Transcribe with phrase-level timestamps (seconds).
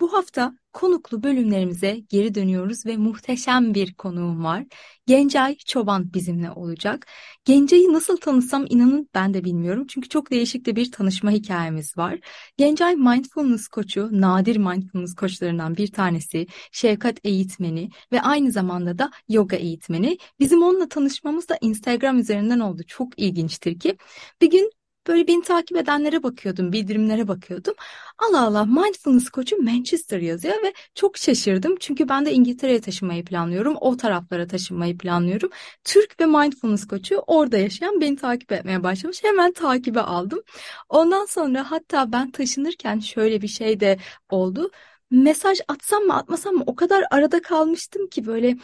[0.00, 4.64] Bu hafta konuklu bölümlerimize geri dönüyoruz ve muhteşem bir konuğum var.
[5.06, 7.06] Gencay Çoban bizimle olacak.
[7.44, 9.86] Gencay'ı nasıl tanısam inanın ben de bilmiyorum.
[9.88, 12.18] Çünkü çok değişik de bir tanışma hikayemiz var.
[12.56, 19.56] Gencay mindfulness koçu, nadir mindfulness koçlarından bir tanesi, şefkat eğitmeni ve aynı zamanda da yoga
[19.56, 20.18] eğitmeni.
[20.40, 22.82] Bizim onunla tanışmamız da Instagram üzerinden oldu.
[22.86, 23.96] Çok ilginçtir ki
[24.40, 24.70] bir gün
[25.08, 27.74] Böyle beni takip edenlere bakıyordum, bildirimlere bakıyordum.
[28.18, 31.76] Allah Allah mindfulness koçu Manchester yazıyor ve çok şaşırdım.
[31.80, 33.76] Çünkü ben de İngiltere'ye taşınmayı planlıyorum.
[33.80, 35.50] O taraflara taşınmayı planlıyorum.
[35.84, 39.24] Türk ve mindfulness koçu orada yaşayan beni takip etmeye başlamış.
[39.24, 40.42] Hemen takibe aldım.
[40.88, 43.98] Ondan sonra hatta ben taşınırken şöyle bir şey de
[44.30, 44.70] oldu.
[45.10, 48.56] Mesaj atsam mı atmasam mı o kadar arada kalmıştım ki böyle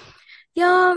[0.57, 0.97] ya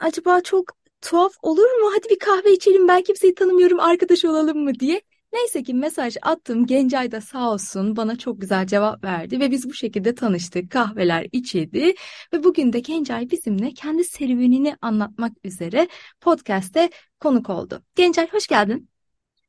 [0.00, 1.90] acaba çok tuhaf olur mu?
[1.96, 5.00] Hadi bir kahve içelim ben kimseyi tanımıyorum arkadaş olalım mı diye.
[5.32, 6.66] Neyse ki mesaj attım.
[6.66, 10.70] Gencay da sağ olsun bana çok güzel cevap verdi ve biz bu şekilde tanıştık.
[10.70, 11.94] Kahveler içildi
[12.32, 15.88] ve bugün de Gencay bizimle kendi serüvenini anlatmak üzere
[16.20, 17.82] podcast'te konuk oldu.
[17.96, 18.88] Gencay hoş geldin.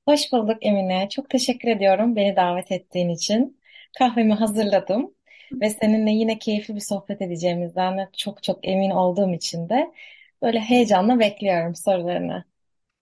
[0.07, 1.09] Hoş bulduk Emine.
[1.09, 3.59] Çok teşekkür ediyorum beni davet ettiğin için.
[3.99, 5.15] Kahvemi hazırladım
[5.51, 9.91] ve seninle yine keyifli bir sohbet edeceğimizden de çok çok emin olduğum için de
[10.41, 12.43] Böyle heyecanla bekliyorum sorularını.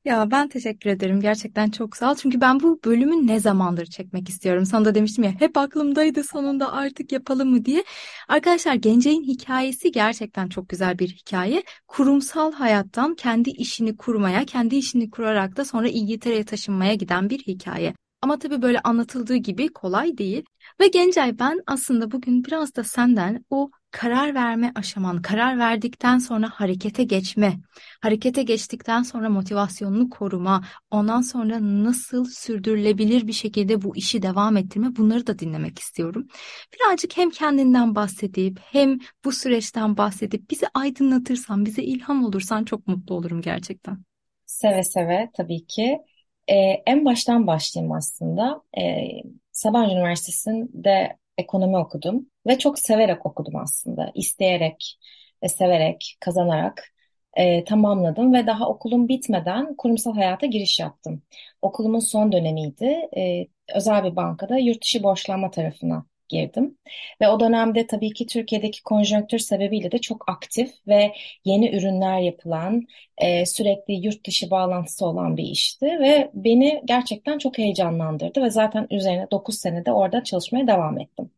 [0.06, 1.22] Ya ben teşekkür ederim.
[1.22, 2.16] Gerçekten çok sağ ol.
[2.16, 4.66] Çünkü ben bu bölümü ne zamandır çekmek istiyorum.
[4.66, 7.84] Sana da demiştim ya hep aklımdaydı sonunda artık yapalım mı diye.
[8.28, 11.64] Arkadaşlar Gencay'ın hikayesi gerçekten çok güzel bir hikaye.
[11.88, 17.94] Kurumsal hayattan kendi işini kurmaya, kendi işini kurarak da sonra İngiltere'ye taşınmaya giden bir hikaye.
[18.22, 20.44] Ama tabii böyle anlatıldığı gibi kolay değil.
[20.82, 26.50] Ve Gencay ben aslında bugün biraz da senden o karar verme aşaman, karar verdikten sonra
[26.50, 27.54] harekete geçme,
[28.02, 34.96] harekete geçtikten sonra motivasyonunu koruma, ondan sonra nasıl sürdürülebilir bir şekilde bu işi devam ettirme
[34.96, 36.28] bunları da dinlemek istiyorum.
[36.74, 43.16] Birazcık hem kendinden bahsedip hem bu süreçten bahsedip bizi aydınlatırsan, bize ilham olursan çok mutlu
[43.16, 43.98] olurum gerçekten.
[44.46, 46.00] Seve seve tabii ki.
[46.48, 46.56] Ee,
[46.86, 48.62] en baştan başlayayım aslında.
[48.78, 49.08] Ee,
[49.52, 54.12] Sabancı Üniversitesi'nde ekonomi okudum ve çok severek okudum aslında.
[54.16, 55.00] İsteyerek
[55.44, 56.94] ve severek, kazanarak
[57.34, 61.24] e, tamamladım ve daha okulum bitmeden kurumsal hayata giriş yaptım.
[61.62, 62.86] Okulumun son dönemiydi.
[63.18, 66.78] E, özel bir bankada yurt dışı borçlanma tarafına girdim.
[67.22, 71.14] Ve o dönemde tabii ki Türkiye'deki konjonktür sebebiyle de çok aktif ve
[71.46, 72.88] yeni ürünler yapılan,
[73.18, 75.86] e, sürekli yurt dışı bağlantısı olan bir işti.
[75.86, 81.32] Ve beni gerçekten çok heyecanlandırdı ve zaten üzerine 9 senede orada çalışmaya devam ettim.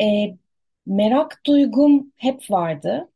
[0.00, 0.36] E,
[0.86, 3.08] merak duygum hep vardı.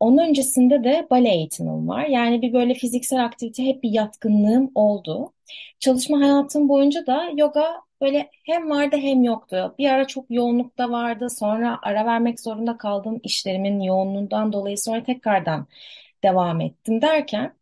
[0.00, 2.04] Onun öncesinde de bale eğitimim var.
[2.06, 5.32] Yani bir böyle fiziksel aktivite hep bir yatkınlığım oldu.
[5.80, 9.74] Çalışma hayatım boyunca da yoga böyle hem vardı hem yoktu.
[9.78, 11.30] Bir ara çok yoğunlukta vardı.
[11.30, 15.66] Sonra ara vermek zorunda kaldığım işlerimin yoğunluğundan dolayı sonra tekrardan
[16.24, 17.54] devam ettim derken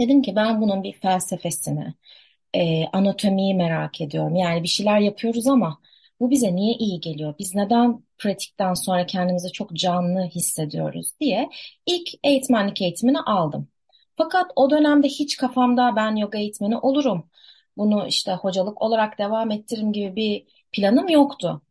[0.00, 1.94] dedim ki ben bunun bir felsefesini,
[2.54, 4.36] e, anatomiyi merak ediyorum.
[4.36, 5.80] Yani bir şeyler yapıyoruz ama
[6.20, 7.34] bu bize niye iyi geliyor?
[7.38, 11.48] Biz neden pratikten sonra kendimizi çok canlı hissediyoruz diye
[11.86, 13.68] ilk eğitmenlik eğitimini aldım.
[14.16, 17.30] Fakat o dönemde hiç kafamda ben yoga eğitmeni olurum.
[17.76, 21.62] Bunu işte hocalık olarak devam ettiririm gibi bir planım yoktu.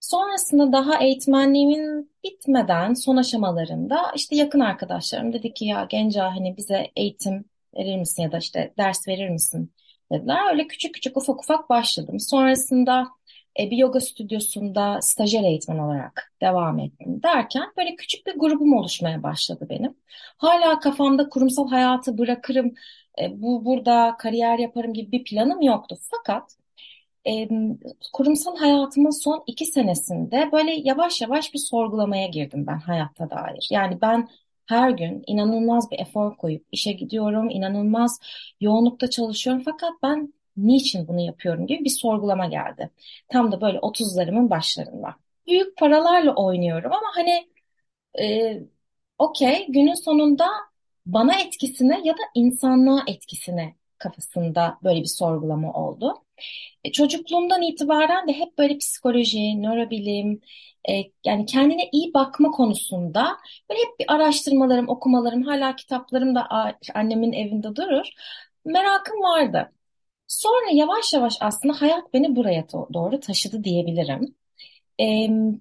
[0.00, 6.90] Sonrasında daha eğitmenliğimin bitmeden son aşamalarında işte yakın arkadaşlarım dedi ki ya Genca hani bize
[6.96, 7.44] eğitim
[7.76, 9.72] verir misin ya da işte ders verir misin
[10.12, 10.50] dediler.
[10.52, 12.20] Öyle küçük küçük ufak ufak başladım.
[12.20, 13.08] Sonrasında
[13.58, 19.22] e, bir yoga stüdyosunda stajyer eğitmen olarak devam ettim derken böyle küçük bir grubum oluşmaya
[19.22, 19.94] başladı benim.
[20.38, 22.74] Hala kafamda kurumsal hayatı bırakırım,
[23.20, 25.96] e, bu burada kariyer yaparım gibi bir planım yoktu.
[26.10, 26.58] Fakat
[28.12, 33.68] kurumsal hayatımın son iki senesinde böyle yavaş yavaş bir sorgulamaya girdim ben hayatta dair.
[33.70, 34.28] Yani ben
[34.66, 38.20] her gün inanılmaz bir efor koyup işe gidiyorum, inanılmaz
[38.60, 40.32] yoğunlukta çalışıyorum fakat ben
[40.66, 42.90] niçin bunu yapıyorum gibi bir sorgulama geldi.
[43.28, 45.16] Tam da böyle 30'larımın başlarında.
[45.46, 47.48] Büyük paralarla oynuyorum ama hani
[48.20, 48.60] e,
[49.18, 50.46] okey günün sonunda
[51.06, 56.14] bana etkisine ya da insanlığa etkisine kafasında böyle bir sorgulama oldu.
[56.84, 60.40] E, çocukluğumdan itibaren de hep böyle psikoloji, nörobilim,
[60.90, 60.92] e,
[61.26, 63.38] yani kendine iyi bakma konusunda
[63.70, 66.48] böyle hep bir araştırmalarım, okumalarım, hala kitaplarım da
[66.94, 68.08] annemin evinde durur.
[68.64, 69.72] Merakım vardı.
[70.28, 74.34] Sonra yavaş yavaş aslında hayat beni buraya doğru taşıdı diyebilirim.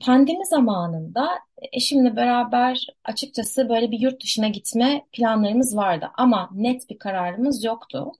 [0.05, 1.29] Pandemi zamanında
[1.71, 8.11] eşimle beraber açıkçası böyle bir yurt dışına gitme planlarımız vardı ama net bir kararımız yoktu.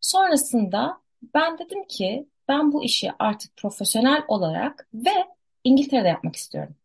[0.00, 1.00] Sonrasında
[1.34, 5.10] ben dedim ki ben bu işi artık profesyonel olarak ve
[5.64, 6.76] İngiltere'de yapmak istiyorum.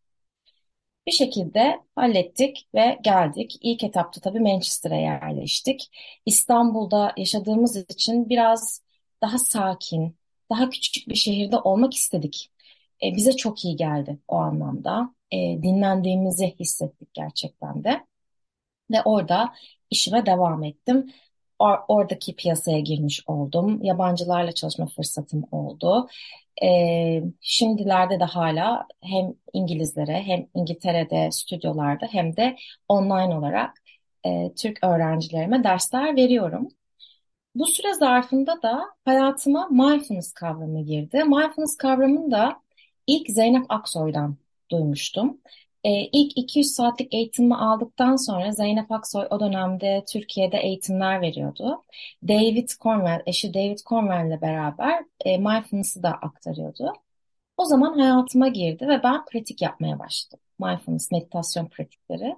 [1.07, 3.57] Bir şekilde hallettik ve geldik.
[3.61, 5.91] İlk etapta tabii Manchester'a yerleştik.
[6.25, 8.86] İstanbul'da yaşadığımız için biraz
[9.21, 10.17] daha sakin,
[10.49, 12.51] daha küçük bir şehirde olmak istedik.
[13.03, 15.15] E, bize çok iyi geldi o anlamda.
[15.31, 18.05] E, dinlendiğimizi hissettik gerçekten de.
[18.91, 19.53] Ve orada
[19.89, 21.11] işime devam ettim.
[21.59, 23.83] Or oradaki piyasaya girmiş oldum.
[23.83, 26.07] Yabancılarla çalışma fırsatım oldu.
[26.63, 32.55] E, şimdilerde de hala hem İngilizlere hem İngiltere'de stüdyolarda hem de
[32.87, 33.77] online olarak
[34.25, 36.69] e, Türk öğrencilerime dersler veriyorum.
[37.57, 41.23] Bu süre zarfında da hayatıma mindfulness kavramı girdi.
[41.23, 42.61] Mindfulness kavramını da
[43.07, 44.37] ilk Zeynep Aksoy'dan
[44.71, 45.41] duymuştum.
[45.83, 51.83] Ee, ilk 200 saatlik eğitimi aldıktan sonra Zeynep Aksoy o dönemde Türkiye'de eğitimler veriyordu.
[52.27, 56.93] David Cornwell, eşi David Cornwell ile beraber e, mindfulness'ı da aktarıyordu.
[57.57, 60.39] O zaman hayatıma girdi ve ben pratik yapmaya başladım.
[60.59, 62.35] Mindfulness, meditasyon pratikleri.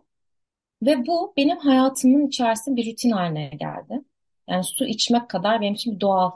[0.83, 4.04] Ve bu benim hayatımın içerisinde bir rutin haline geldi.
[4.50, 6.31] Yani su içmek kadar benim için doğal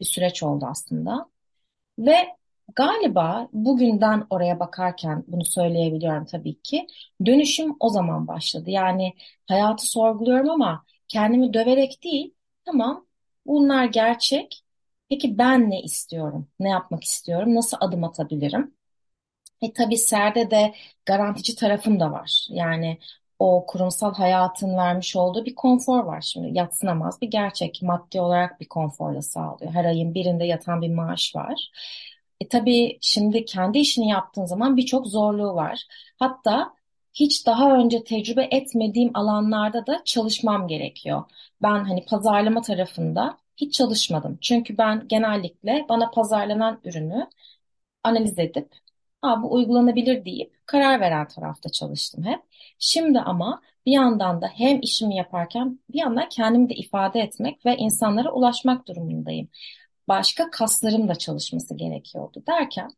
[0.00, 1.30] bir süreç oldu aslında.
[1.98, 2.16] Ve
[2.76, 6.86] galiba bugünden oraya bakarken bunu söyleyebiliyorum tabii ki.
[7.26, 8.70] Dönüşüm o zaman başladı.
[8.70, 9.14] Yani
[9.48, 12.34] hayatı sorguluyorum ama kendimi döverek değil,
[12.64, 13.06] tamam
[13.46, 14.64] bunlar gerçek.
[15.08, 16.48] Peki ben ne istiyorum?
[16.60, 17.54] Ne yapmak istiyorum?
[17.54, 18.74] Nasıl adım atabilirim?
[19.62, 20.74] E tabii serde de
[21.06, 22.46] garantici tarafım da var.
[22.50, 22.98] Yani
[23.38, 26.58] o kurumsal hayatın vermiş olduğu bir konfor var şimdi.
[26.58, 27.82] Yatsınamaz bir gerçek.
[27.82, 29.72] Maddi olarak bir konfor da sağlıyor.
[29.72, 31.70] Her ayın birinde yatan bir maaş var.
[32.40, 35.86] E tabii şimdi kendi işini yaptığın zaman birçok zorluğu var.
[36.18, 36.74] Hatta
[37.14, 41.24] hiç daha önce tecrübe etmediğim alanlarda da çalışmam gerekiyor.
[41.62, 44.38] Ben hani pazarlama tarafında hiç çalışmadım.
[44.40, 47.28] Çünkü ben genellikle bana pazarlanan ürünü
[48.04, 48.72] analiz edip
[49.22, 52.40] ha, bu uygulanabilir deyip karar veren tarafta çalıştım hep.
[52.78, 57.76] Şimdi ama bir yandan da hem işimi yaparken bir yandan kendimi de ifade etmek ve
[57.76, 59.48] insanlara ulaşmak durumundayım.
[60.08, 62.90] Başka kaslarım da çalışması gerekiyordu derken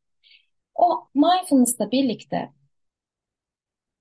[0.76, 2.52] o mindfulness'la birlikte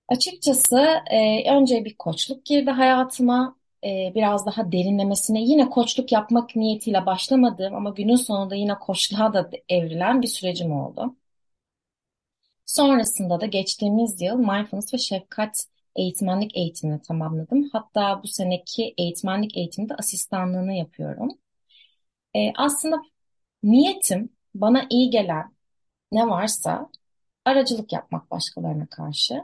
[0.07, 0.77] açıkçası
[1.11, 7.75] e, önce bir koçluk girdi hayatıma e, biraz daha derinlemesine yine koçluk yapmak niyetiyle başlamadığım
[7.75, 11.15] ama günün sonunda yine koçluğa da evrilen bir sürecim oldu.
[12.69, 17.69] Sonrasında da geçtiğimiz yıl mindfulness ve şefkat eğitmenlik eğitimini tamamladım.
[17.73, 21.29] Hatta bu seneki eğitmenlik eğitimde asistanlığını yapıyorum.
[22.35, 23.01] Ee, aslında
[23.63, 25.53] niyetim bana iyi gelen
[26.11, 26.89] ne varsa
[27.45, 29.43] aracılık yapmak başkalarına karşı.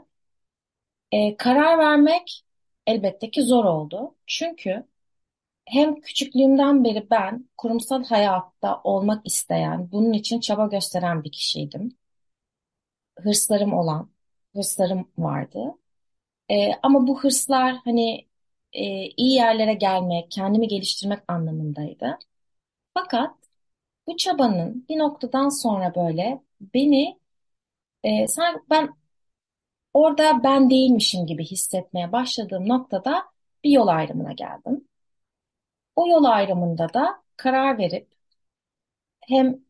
[1.12, 2.44] Ee, karar vermek
[2.86, 4.14] elbette ki zor oldu.
[4.26, 4.86] Çünkü
[5.66, 11.98] hem küçüklüğümden beri ben kurumsal hayatta olmak isteyen, bunun için çaba gösteren bir kişiydim
[13.22, 14.10] hırslarım olan,
[14.56, 15.64] hırslarım vardı.
[16.50, 18.26] E, ama bu hırslar hani
[18.72, 22.18] e, iyi yerlere gelmek, kendimi geliştirmek anlamındaydı.
[22.94, 23.36] Fakat
[24.06, 27.20] bu çabanın bir noktadan sonra böyle beni
[28.04, 28.94] e, sanki ben
[29.94, 33.24] orada ben değilmişim gibi hissetmeye başladığım noktada
[33.64, 34.88] bir yol ayrımına geldim.
[35.96, 38.08] O yol ayrımında da karar verip
[39.28, 39.60] hem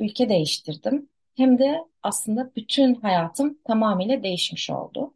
[0.00, 5.14] ülke değiştirdim hem de aslında bütün hayatım tamamıyla değişmiş oldu.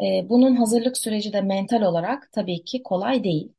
[0.00, 3.52] Ee, bunun hazırlık süreci de mental olarak tabii ki kolay değil.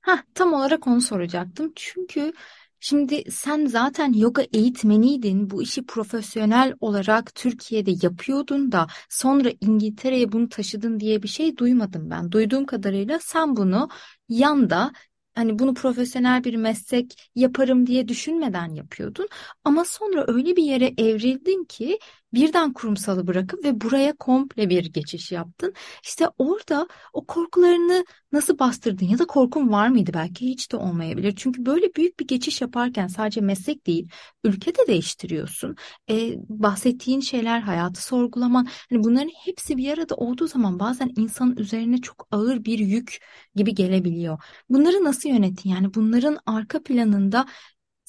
[0.00, 1.72] Ha, tam olarak onu soracaktım.
[1.76, 2.32] Çünkü
[2.80, 5.50] şimdi sen zaten yoga eğitmeniydin.
[5.50, 12.10] Bu işi profesyonel olarak Türkiye'de yapıyordun da sonra İngiltere'ye bunu taşıdın diye bir şey duymadım
[12.10, 12.32] ben.
[12.32, 13.88] Duyduğum kadarıyla sen bunu
[14.28, 14.92] yanda
[15.34, 19.28] hani bunu profesyonel bir meslek yaparım diye düşünmeden yapıyordun.
[19.64, 21.98] Ama sonra öyle bir yere evrildin ki
[22.34, 25.74] birden kurumsalı bırakıp ve buraya komple bir geçiş yaptın.
[26.02, 31.34] İşte orada o korkularını nasıl bastırdın ya da korkun var mıydı belki hiç de olmayabilir.
[31.36, 34.08] Çünkü böyle büyük bir geçiş yaparken sadece meslek değil
[34.44, 35.76] ülke de değiştiriyorsun.
[36.10, 41.98] Ee, bahsettiğin şeyler hayatı sorgulaman hani bunların hepsi bir arada olduğu zaman bazen insanın üzerine
[41.98, 43.18] çok ağır bir yük
[43.54, 44.38] gibi gelebiliyor.
[44.68, 47.46] Bunları nasıl yönettin yani bunların arka planında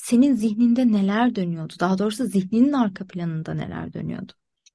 [0.02, 1.74] senin zihninde neler dönüyordu?
[1.80, 4.34] Daha doğrusu zihninin arka planında neler dönüyordu?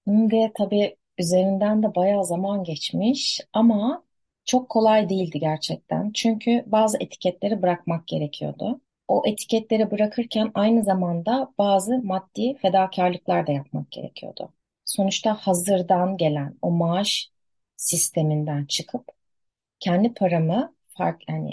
[0.08, 4.04] Şimdi tabii üzerinden de bayağı zaman geçmiş ama
[4.44, 6.10] çok kolay değildi gerçekten.
[6.14, 8.80] Çünkü bazı etiketleri bırakmak gerekiyordu.
[9.08, 14.52] O etiketleri bırakırken aynı zamanda bazı maddi fedakarlıklar da yapmak gerekiyordu.
[14.84, 17.30] Sonuçta hazırdan gelen o maaş
[17.76, 19.04] sisteminden çıkıp
[19.80, 21.52] kendi paramı fark yani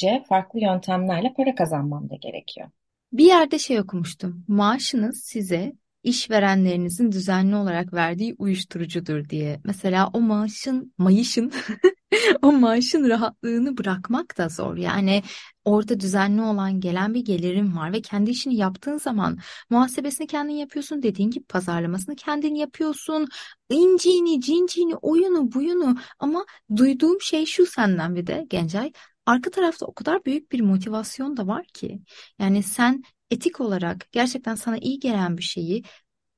[0.00, 2.68] kendimce farklı yöntemlerle para kazanmam da gerekiyor.
[3.12, 4.44] Bir yerde şey okumuştum.
[4.48, 9.60] Maaşınız size işverenlerinizin düzenli olarak verdiği uyuşturucudur diye.
[9.64, 11.52] Mesela o maaşın, mayışın,
[12.42, 14.76] o maaşın rahatlığını bırakmak da zor.
[14.76, 15.22] Yani
[15.64, 19.38] orada düzenli olan gelen bir gelirim var ve kendi işini yaptığın zaman
[19.70, 23.28] muhasebesini kendin yapıyorsun dediğin gibi pazarlamasını kendin yapıyorsun.
[23.70, 26.44] İnciğini, cinciğini, oyunu, buyunu ama
[26.76, 28.92] duyduğum şey şu senden bir de Gencay.
[29.26, 32.00] Arka tarafta o kadar büyük bir motivasyon da var ki.
[32.38, 35.82] Yani sen etik olarak gerçekten sana iyi gelen bir şeyi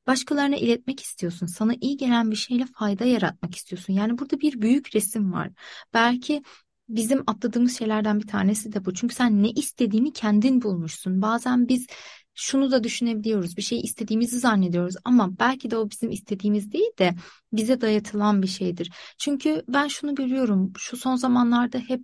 [0.07, 1.47] başkalarına iletmek istiyorsun.
[1.47, 3.93] Sana iyi gelen bir şeyle fayda yaratmak istiyorsun.
[3.93, 5.51] Yani burada bir büyük resim var.
[5.95, 6.43] Belki
[6.89, 8.95] bizim atladığımız şeylerden bir tanesi de bu.
[8.95, 11.23] Çünkü sen ne istediğini kendin bulmuşsun.
[11.23, 11.87] Bazen biz
[12.35, 13.57] şunu da düşünebiliyoruz.
[13.57, 17.15] Bir şeyi istediğimizi zannediyoruz ama belki de o bizim istediğimiz değil de
[17.53, 18.93] bize dayatılan bir şeydir.
[19.19, 20.73] Çünkü ben şunu görüyorum.
[20.79, 22.01] Şu son zamanlarda hep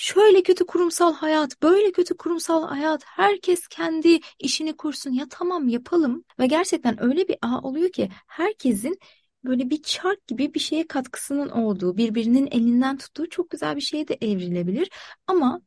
[0.00, 5.12] Şöyle kötü kurumsal hayat, böyle kötü kurumsal hayat, herkes kendi işini kursun.
[5.12, 8.98] Ya tamam yapalım ve gerçekten öyle bir ağ oluyor ki herkesin
[9.44, 14.08] böyle bir çark gibi bir şeye katkısının olduğu, birbirinin elinden tuttuğu çok güzel bir şeye
[14.08, 14.90] de evrilebilir.
[15.26, 15.60] Ama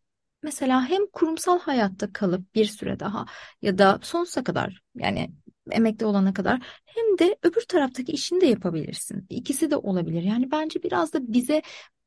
[0.43, 3.25] mesela hem kurumsal hayatta kalıp bir süre daha
[3.61, 5.31] ya da sonsuza kadar yani
[5.71, 9.25] emekli olana kadar hem de öbür taraftaki işini de yapabilirsin.
[9.29, 10.23] İkisi de olabilir.
[10.23, 11.61] Yani bence biraz da bize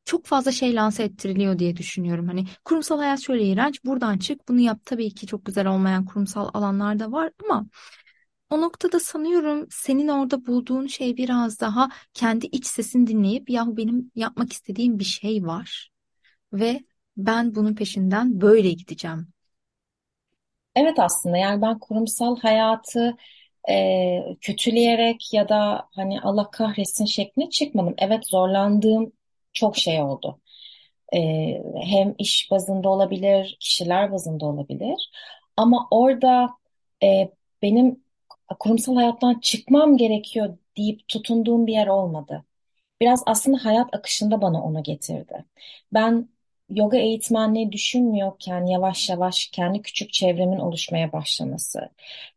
[0.04, 2.26] çok fazla şey lanse ettiriliyor diye düşünüyorum.
[2.28, 4.78] Hani kurumsal hayat şöyle iğrenç, buradan çık, bunu yap.
[4.84, 7.66] Tabii ki çok güzel olmayan kurumsal alanlar da var ama
[8.50, 14.10] o noktada sanıyorum senin orada bulduğun şey biraz daha kendi iç sesini dinleyip yahu benim
[14.14, 15.90] yapmak istediğim bir şey var
[16.52, 16.80] ve
[17.16, 19.28] ben bunun peşinden böyle gideceğim.
[20.76, 23.16] Evet aslında yani ben kurumsal hayatı
[23.70, 27.94] e, kötüleyerek ya da hani Allah kahretsin şeklinde çıkmadım.
[27.98, 29.12] Evet zorlandığım
[29.54, 30.40] çok şey oldu.
[31.16, 35.10] Ee, hem iş bazında olabilir, kişiler bazında olabilir.
[35.56, 36.50] Ama orada
[37.02, 37.30] e,
[37.62, 38.04] benim
[38.58, 42.44] kurumsal hayattan çıkmam gerekiyor deyip tutunduğum bir yer olmadı.
[43.00, 45.44] Biraz aslında hayat akışında bana onu getirdi.
[45.94, 46.28] Ben
[46.70, 51.90] yoga eğitmenliği düşünmüyorken yavaş yavaş kendi küçük çevremin oluşmaya başlaması,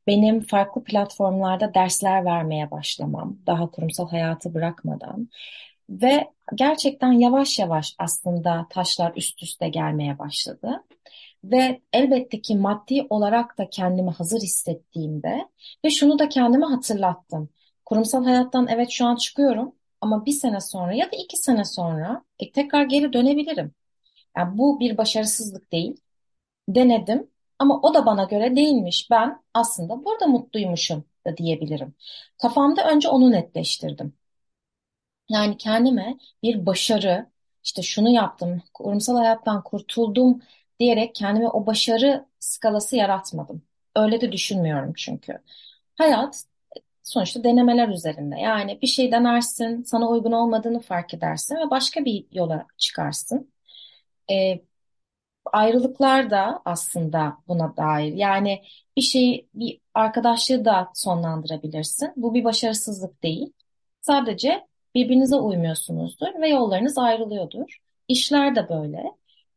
[0.08, 5.30] benim farklı platformlarda dersler vermeye başlamam, daha kurumsal hayatı bırakmadan
[5.90, 10.84] ve gerçekten yavaş yavaş aslında taşlar üst üste gelmeye başladı.
[11.44, 15.50] Ve elbette ki maddi olarak da kendimi hazır hissettiğimde
[15.86, 17.50] ve şunu da kendime hatırlattım.
[17.86, 22.24] Kurumsal hayattan evet şu an çıkıyorum ama bir sene sonra ya da iki sene sonra
[22.40, 23.74] e, tekrar geri dönebilirim.
[24.38, 26.02] Yani bu bir başarısızlık değil.
[26.70, 29.08] Denedim ama o da bana göre değilmiş.
[29.12, 31.96] Ben aslında burada mutluymuşum da diyebilirim.
[32.42, 34.14] Kafamda önce onu netleştirdim.
[35.30, 37.26] Yani kendime bir başarı,
[37.64, 40.42] işte şunu yaptım, kurumsal hayattan kurtuldum
[40.80, 43.62] diyerek kendime o başarı skalası yaratmadım.
[43.96, 45.40] Öyle de düşünmüyorum çünkü.
[45.98, 46.46] Hayat
[47.04, 48.36] sonuçta denemeler üzerinde.
[48.40, 53.52] Yani bir şey denersin, sana uygun olmadığını fark edersin ve başka bir yola çıkarsın.
[54.32, 54.62] Ee,
[55.54, 58.14] ayrılıklar da aslında buna dair.
[58.14, 58.64] Yani
[58.98, 62.14] bir şeyi, bir arkadaşlığı da sonlandırabilirsin.
[62.16, 63.54] Bu bir başarısızlık değil.
[64.02, 64.68] Sadece
[64.98, 67.78] birbirinize uymuyorsunuzdur ve yollarınız ayrılıyordur.
[68.08, 69.04] İşler de böyle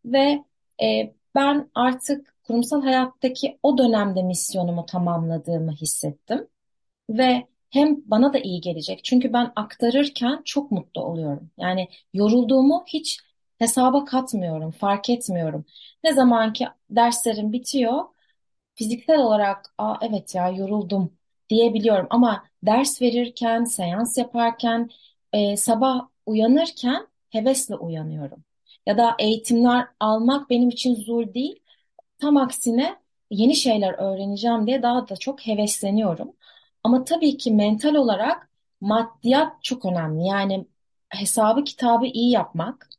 [0.04, 0.44] ve
[0.82, 6.48] e, ben artık kurumsal hayattaki o dönemde misyonumu tamamladığımı hissettim
[7.10, 11.50] ve hem bana da iyi gelecek çünkü ben aktarırken çok mutlu oluyorum.
[11.58, 13.20] Yani yorulduğumu hiç
[13.58, 15.64] hesaba katmıyorum, fark etmiyorum.
[16.04, 18.04] Ne zaman ki derslerim bitiyor,
[18.74, 21.12] fiziksel olarak Aa, evet ya yoruldum
[21.50, 24.90] diyebiliyorum ama ders verirken, seans yaparken
[25.32, 28.44] e, sabah uyanırken hevesle uyanıyorum.
[28.86, 31.60] Ya da eğitimler almak benim için zor değil.
[32.18, 32.96] Tam aksine
[33.30, 36.32] yeni şeyler öğreneceğim diye daha da çok hevesleniyorum.
[36.84, 40.26] Ama tabii ki mental olarak maddiyat çok önemli.
[40.26, 40.66] Yani
[41.10, 42.90] hesabı kitabı iyi yapmak,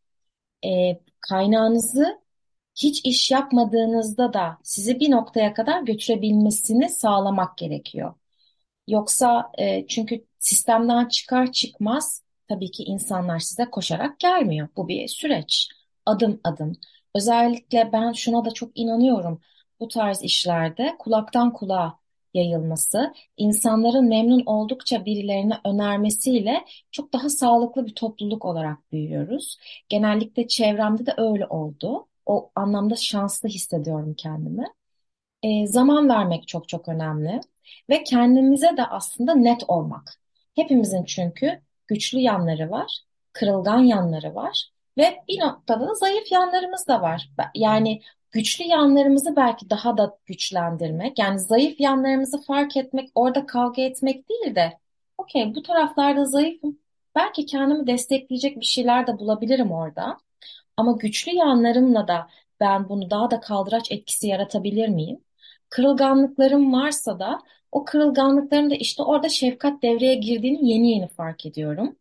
[0.65, 2.21] e, kaynağınızı
[2.75, 8.13] hiç iş yapmadığınızda da sizi bir noktaya kadar götürebilmesini sağlamak gerekiyor.
[8.87, 14.69] Yoksa e, çünkü sistemden çıkar çıkmaz tabii ki insanlar size koşarak gelmiyor.
[14.77, 15.69] Bu bir süreç.
[16.07, 16.73] Adım adım.
[17.15, 19.41] Özellikle ben şuna da çok inanıyorum.
[19.81, 21.99] bu tarz işlerde kulaktan kulağa
[22.33, 29.57] yayılması, insanların memnun oldukça birilerine önermesiyle çok daha sağlıklı bir topluluk olarak büyüyoruz.
[29.89, 32.07] Genellikle çevremde de öyle oldu.
[32.25, 34.65] O anlamda şanslı hissediyorum kendimi.
[35.43, 37.41] E, zaman vermek çok çok önemli
[37.91, 40.20] ve kendimize de aslında net olmak.
[40.55, 42.99] Hepimizin çünkü güçlü yanları var,
[43.33, 47.29] kırılgan yanları var ve bir noktada da zayıf yanlarımız da var.
[47.55, 54.29] Yani güçlü yanlarımızı belki daha da güçlendirmek, yani zayıf yanlarımızı fark etmek, orada kavga etmek
[54.29, 54.77] değil de,
[55.17, 56.79] okey bu taraflarda zayıfım,
[57.15, 60.17] belki kendimi destekleyecek bir şeyler de bulabilirim orada.
[60.77, 62.27] Ama güçlü yanlarımla da
[62.59, 65.19] ben bunu daha da kaldıraç etkisi yaratabilir miyim?
[65.69, 67.39] Kırılganlıklarım varsa da
[67.71, 71.95] o kırılganlıklarım da işte orada şefkat devreye girdiğini yeni yeni fark ediyorum.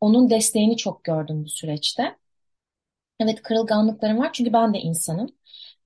[0.00, 2.16] Onun desteğini çok gördüm bu süreçte.
[3.20, 5.28] Evet kırılganlıklarım var çünkü ben de insanım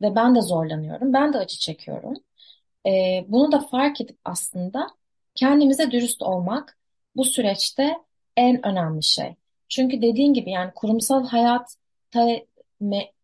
[0.02, 2.14] ve ben de zorlanıyorum, ben de acı çekiyorum.
[2.86, 4.86] Ee, bunu da fark edip aslında
[5.34, 6.78] kendimize dürüst olmak
[7.16, 7.96] bu süreçte
[8.36, 9.34] en önemli şey.
[9.68, 12.40] Çünkü dediğin gibi yani kurumsal hayatta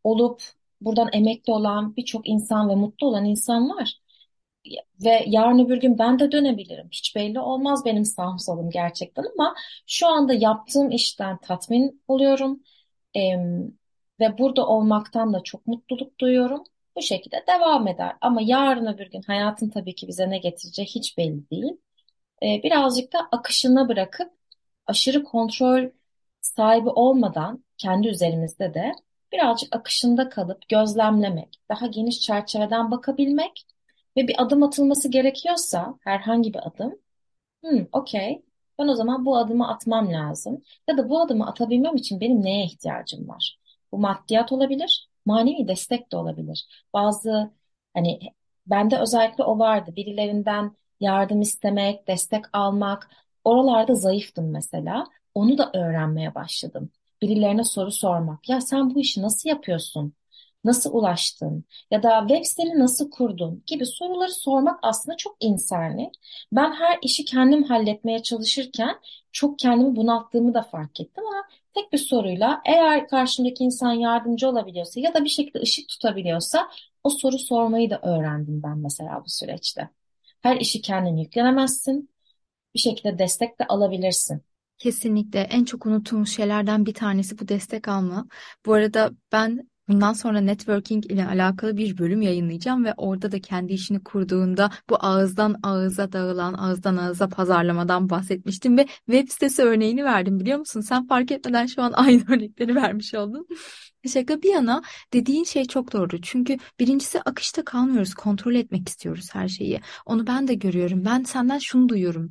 [0.05, 0.43] olup
[0.81, 4.01] buradan emekli olan birçok insan ve mutlu olan insan var.
[5.05, 6.89] Ve yarın öbür gün ben de dönebilirim.
[6.93, 9.55] Hiç belli olmaz benim sağım solum gerçekten ama
[9.87, 12.63] şu anda yaptığım işten tatmin oluyorum.
[13.17, 13.21] Ee,
[14.21, 16.65] ve burada olmaktan da çok mutluluk duyuyorum.
[16.97, 18.17] Bu şekilde devam eder.
[18.21, 21.73] Ama yarın öbür gün hayatın tabii ki bize ne getireceği hiç belli değil.
[22.43, 24.33] Ee, birazcık da akışına bırakıp
[24.87, 25.91] aşırı kontrol
[26.41, 28.93] sahibi olmadan kendi üzerimizde de
[29.33, 33.67] birazcık akışında kalıp gözlemlemek, daha geniş çerçeveden bakabilmek
[34.17, 36.95] ve bir adım atılması gerekiyorsa herhangi bir adım,
[37.65, 38.43] hmm, okey,
[38.79, 40.63] ben o zaman bu adımı atmam lazım.
[40.89, 43.59] Ya da bu adımı atabilmem için benim neye ihtiyacım var?
[43.93, 46.67] Bu maddiyat olabilir, manevi destek de olabilir.
[46.95, 47.51] Bazı
[47.95, 48.19] hani
[48.67, 49.93] bende özellikle o vardı.
[49.97, 53.11] Birilerinden yardım istemek, destek almak.
[53.45, 55.05] Oralarda zayıftım mesela.
[55.35, 56.91] Onu da öğrenmeye başladım.
[57.23, 58.49] Birilerine soru sormak.
[58.49, 60.15] Ya sen bu işi nasıl yapıyorsun?
[60.65, 61.65] Nasıl ulaştın?
[61.91, 63.63] Ya da web siteni nasıl kurdun?
[63.67, 66.13] Gibi soruları sormak aslında çok insani.
[66.53, 68.97] Ben her işi kendim halletmeye çalışırken
[69.33, 75.01] çok kendimi bunalttığımı da fark ettim ama tek bir soruyla eğer karşımdaki insan yardımcı olabiliyorsa
[75.01, 76.69] ya da bir şekilde ışık tutabiliyorsa
[77.05, 79.89] o soru sormayı da öğrendim ben mesela bu süreçte.
[80.43, 82.11] Her işi kendin yüklenemezsin.
[82.75, 84.43] Bir şekilde destek de alabilirsin.
[84.79, 88.27] Kesinlikle en çok unuttuğumuz şeylerden bir tanesi bu destek alma.
[88.67, 93.73] Bu arada ben Bundan sonra networking ile alakalı bir bölüm yayınlayacağım ve orada da kendi
[93.73, 100.41] işini kurduğunda bu ağızdan ağıza dağılan, ağızdan ağıza pazarlamadan bahsetmiştim ve web sitesi örneğini verdim
[100.41, 100.81] biliyor musun?
[100.81, 103.47] Sen fark etmeden şu an aynı örnekleri vermiş oldun.
[104.13, 106.21] Şaka bir yana dediğin şey çok doğru.
[106.21, 109.81] Çünkü birincisi akışta kalmıyoruz, kontrol etmek istiyoruz her şeyi.
[110.07, 111.05] Onu ben de görüyorum.
[111.05, 112.31] Ben senden şunu duyuyorum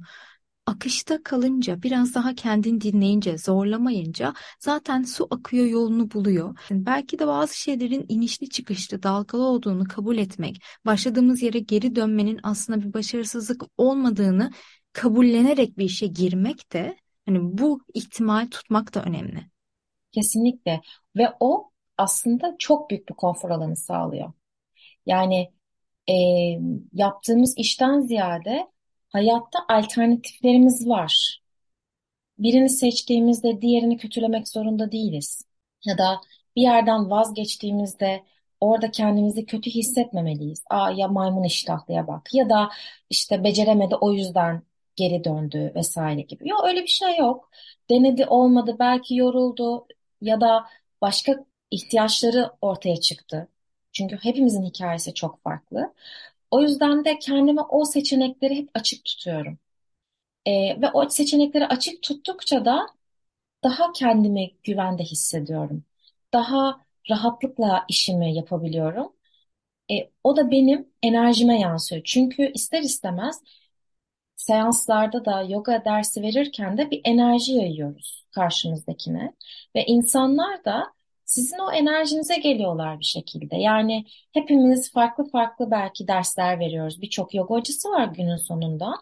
[0.72, 6.60] akışta kalınca, biraz daha kendini dinleyince, zorlamayınca zaten su akıyor yolunu buluyor.
[6.72, 12.82] Belki de bazı şeylerin inişli çıkışlı, dalgalı olduğunu kabul etmek, başladığımız yere geri dönmenin aslında
[12.82, 14.52] bir başarısızlık olmadığını
[14.94, 19.46] kabullenerek bir işe girmek de hani bu ihtimal tutmak da önemli.
[20.12, 20.82] Kesinlikle
[21.18, 24.34] ve o aslında çok büyük bir konfor alanı sağlıyor.
[25.06, 25.52] Yani
[26.10, 26.16] e,
[26.94, 28.71] yaptığımız işten ziyade
[29.14, 31.42] Hayatta alternatiflerimiz var.
[32.38, 35.42] Birini seçtiğimizde diğerini kötülemek zorunda değiliz.
[35.86, 36.22] Ya da
[36.56, 38.24] bir yerden vazgeçtiğimizde
[38.62, 40.64] orada kendimizi kötü hissetmemeliyiz.
[40.70, 42.70] Aa ya maymun iştahlıya bak ya da
[43.10, 44.62] işte beceremedi o yüzden
[44.96, 46.50] geri döndü vesaire gibi.
[46.50, 47.50] Yok öyle bir şey yok.
[47.90, 49.88] Denedi olmadı belki yoruldu
[50.22, 50.66] ya da
[51.02, 53.48] başka ihtiyaçları ortaya çıktı.
[53.92, 55.94] Çünkü hepimizin hikayesi çok farklı.
[56.52, 59.60] O yüzden de kendime o seçenekleri hep açık tutuyorum.
[60.46, 62.88] E, ve o seçenekleri açık tuttukça da
[63.64, 65.84] daha kendimi güvende hissediyorum.
[66.34, 69.14] Daha rahatlıkla işimi yapabiliyorum.
[69.92, 72.02] E, o da benim enerjime yansıyor.
[72.06, 73.42] Çünkü ister istemez
[74.36, 79.34] seanslarda da yoga dersi verirken de bir enerji yayıyoruz karşımızdakine.
[79.76, 80.94] Ve insanlar da
[81.32, 83.56] sizin o enerjinize geliyorlar bir şekilde.
[83.56, 87.02] Yani hepimiz farklı farklı belki dersler veriyoruz.
[87.02, 88.94] Birçok yoga hocası var günün sonunda.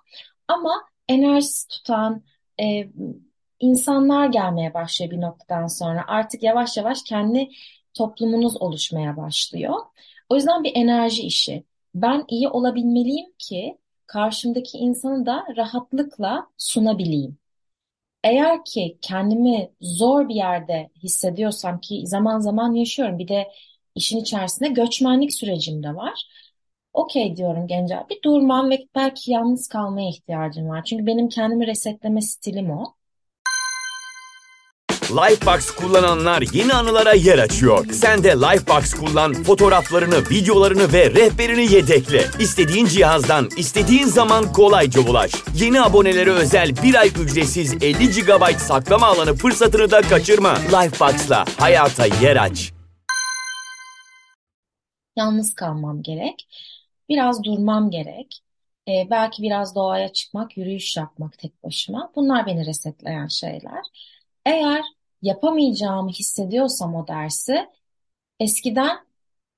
[0.47, 2.23] Ama enerjisi tutan
[2.61, 2.89] e,
[3.59, 6.03] insanlar gelmeye başlıyor bir noktadan sonra.
[6.07, 7.49] Artık yavaş yavaş kendi
[7.93, 9.75] toplumunuz oluşmaya başlıyor.
[10.29, 11.63] O yüzden bir enerji işi.
[11.95, 17.38] Ben iyi olabilmeliyim ki karşımdaki insanı da rahatlıkla sunabileyim.
[18.23, 23.51] Eğer ki kendimi zor bir yerde hissediyorsam ki zaman zaman yaşıyorum bir de
[23.95, 26.23] işin içerisinde göçmenlik sürecim de var.
[26.93, 28.07] Okey diyorum Genca.
[28.09, 30.83] Bir durmam ve belki yalnız kalmaya ihtiyacım var.
[30.83, 32.95] Çünkü benim kendimi resetleme stilim o.
[35.09, 37.85] Lifebox kullananlar yeni anılara yer açıyor.
[37.93, 42.25] Sen de Lifebox kullan, fotoğraflarını, videolarını ve rehberini yedekle.
[42.39, 45.31] İstediğin cihazdan, istediğin zaman kolayca ulaş.
[45.55, 50.53] Yeni abonelere özel bir ay ücretsiz 50 GB saklama alanı fırsatını da kaçırma.
[50.53, 52.73] Lifebox'la hayata yer aç.
[55.17, 56.47] Yalnız kalmam gerek.
[57.09, 58.41] Biraz durmam gerek.
[58.87, 62.11] Ee, belki biraz doğaya çıkmak, yürüyüş yapmak tek başıma.
[62.15, 63.83] Bunlar beni resetleyen şeyler.
[64.45, 64.81] Eğer
[65.21, 67.69] yapamayacağımı hissediyorsam o dersi
[68.39, 68.97] eskiden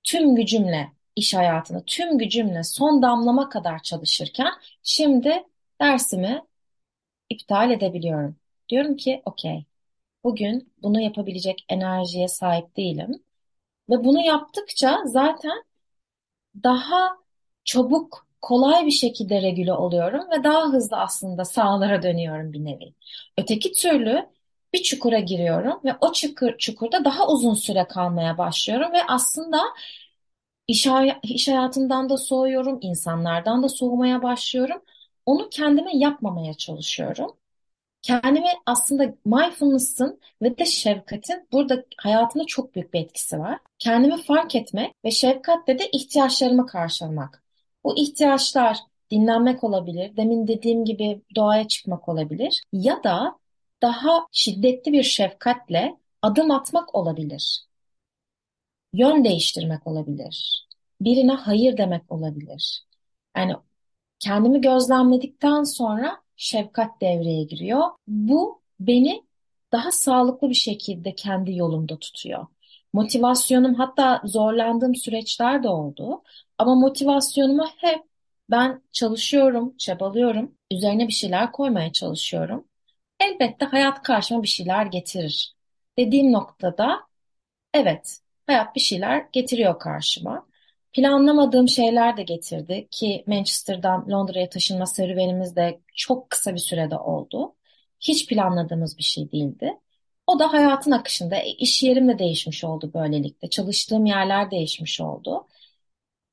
[0.04, 5.44] tüm gücümle iş hayatını, tüm gücümle son damlama kadar çalışırken şimdi
[5.82, 6.44] dersimi
[7.30, 8.36] iptal edebiliyorum.
[8.70, 9.66] Diyorum ki okey,
[10.24, 13.24] bugün bunu yapabilecek enerjiye sahip değilim.
[13.90, 15.64] Ve bunu yaptıkça zaten
[16.64, 17.18] daha
[17.64, 22.94] çabuk, kolay bir şekilde regüle oluyorum ve daha hızlı aslında sahalara dönüyorum bir nevi.
[23.38, 24.30] Öteki türlü
[24.74, 29.62] bir çukura giriyorum ve o çukur, çukurda daha uzun süre kalmaya başlıyorum ve aslında
[30.68, 30.88] iş,
[31.24, 34.82] iş hayatından da soğuyorum, insanlardan da soğumaya başlıyorum.
[35.26, 37.38] Onu kendime yapmamaya çalışıyorum.
[38.02, 43.60] Kendime aslında mindfulness'ın ve de şefkatin burada hayatımda çok büyük bir etkisi var.
[43.80, 47.44] Kendimi fark etmek ve şefkatle de ihtiyaçlarımı karşılamak.
[47.84, 48.78] Bu ihtiyaçlar
[49.12, 53.41] dinlenmek olabilir, demin dediğim gibi doğaya çıkmak olabilir ya da
[53.82, 57.66] daha şiddetli bir şefkatle adım atmak olabilir.
[58.94, 60.68] Yön değiştirmek olabilir.
[61.02, 62.86] Birine hayır demek olabilir.
[63.38, 63.56] Yani
[64.20, 67.82] kendimi gözlemledikten sonra şefkat devreye giriyor.
[68.08, 69.24] Bu beni
[69.72, 72.48] daha sağlıklı bir şekilde kendi yolumda tutuyor.
[72.94, 76.24] Motivasyonum hatta zorlandığım süreçler de oldu.
[76.58, 78.04] Ama motivasyonumu hep
[78.52, 82.68] ben çalışıyorum, çabalıyorum, üzerine bir şeyler koymaya çalışıyorum.
[83.22, 85.56] Elbette hayat karşıma bir şeyler getirir.
[85.98, 87.02] Dediğim noktada
[87.74, 90.48] evet, hayat bir şeyler getiriyor karşıma.
[90.94, 97.56] Planlamadığım şeyler de getirdi ki Manchester'dan Londra'ya taşınma serüvenimiz de çok kısa bir sürede oldu.
[98.00, 99.72] Hiç planladığımız bir şey değildi.
[100.28, 103.50] O da hayatın akışında e, iş yerim de değişmiş oldu böylelikle.
[103.50, 105.48] Çalıştığım yerler değişmiş oldu.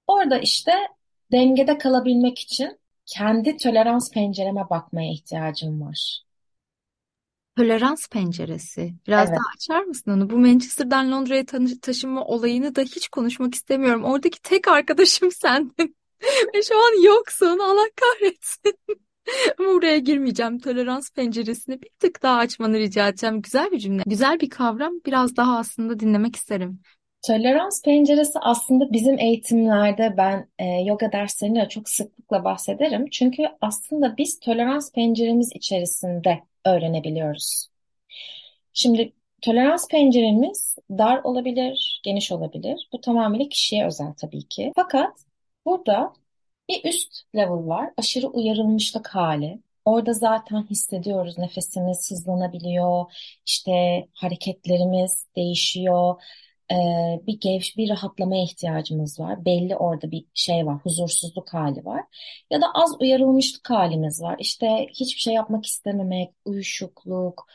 [0.06, 0.72] Orada işte
[1.32, 6.27] dengede kalabilmek için kendi tolerans pencereme bakmaya ihtiyacım var.
[7.58, 8.94] Tolerans penceresi.
[9.06, 9.38] Biraz Evet.
[9.38, 10.30] daha açar mısın onu?
[10.30, 11.44] Bu Manchester'dan Londra'ya
[11.82, 14.04] taşınma olayını da hiç konuşmak istemiyorum.
[14.04, 15.96] Oradaki tek arkadaşım sendin.
[16.54, 17.58] Ve şu an yoksun.
[17.58, 18.78] Allah kahretsin.
[19.58, 20.58] Buraya girmeyeceğim.
[20.58, 23.42] Tolerans penceresini bir tık daha açmanı rica edeceğim.
[23.42, 24.02] Güzel bir cümle.
[24.06, 24.92] Güzel bir kavram.
[25.06, 26.80] Biraz daha aslında dinlemek isterim.
[27.26, 33.06] Tolerans penceresi aslında bizim eğitimlerde ben e, yoga derslerinde çok sıklıkla bahsederim.
[33.10, 36.38] Çünkü aslında biz tolerans penceremiz içerisinde
[36.76, 37.68] öğrenebiliyoruz.
[38.72, 42.88] Şimdi tolerans penceremiz dar olabilir, geniş olabilir.
[42.92, 44.72] Bu tamamıyla kişiye özel tabii ki.
[44.76, 45.12] Fakat
[45.66, 46.12] burada
[46.68, 49.58] bir üst level var, aşırı uyarılmışlık hali.
[49.84, 53.04] Orada zaten hissediyoruz nefesimiz hızlanabiliyor,
[53.46, 56.22] işte hareketlerimiz değişiyor,
[56.72, 59.44] ee, bir gevş, bir rahatlamaya ihtiyacımız var.
[59.44, 62.04] Belli orada bir şey var, huzursuzluk hali var.
[62.50, 64.36] Ya da az uyarılmışlık halimiz var.
[64.38, 67.48] İşte hiçbir şey yapmak istememek, uyuşukluk,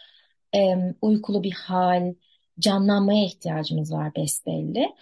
[0.54, 2.14] em, uykulu bir hal,
[2.60, 4.96] canlanmaya ihtiyacımız var besbelli.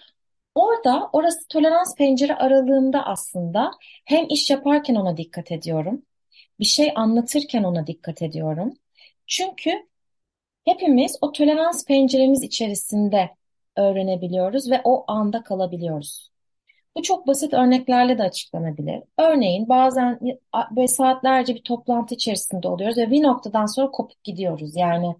[0.54, 3.70] Orada orası tolerans pencere aralığında aslında
[4.04, 6.02] hem iş yaparken ona dikkat ediyorum,
[6.60, 8.74] bir şey anlatırken ona dikkat ediyorum.
[9.26, 9.70] Çünkü
[10.64, 13.30] hepimiz o tolerans penceremiz içerisinde
[13.76, 16.30] öğrenebiliyoruz ve o anda kalabiliyoruz.
[16.96, 19.02] Bu çok basit örneklerle de açıklanabilir.
[19.18, 20.20] Örneğin bazen
[20.70, 24.76] böyle saatlerce bir toplantı içerisinde oluyoruz ve bir noktadan sonra kopup gidiyoruz.
[24.76, 25.16] Yani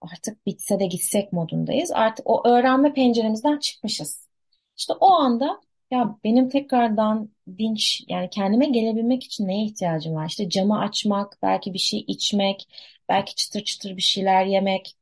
[0.00, 1.92] artık bitse de gitsek modundayız.
[1.92, 4.28] Artık o öğrenme penceremizden çıkmışız.
[4.76, 10.26] İşte o anda ya benim tekrardan dinç yani kendime gelebilmek için neye ihtiyacım var?
[10.28, 12.68] İşte camı açmak, belki bir şey içmek,
[13.08, 14.96] belki çıtır çıtır bir şeyler yemek.